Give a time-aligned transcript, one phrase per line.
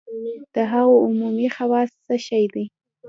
[0.53, 2.65] د هغو عمومي خواص څه شی دي؟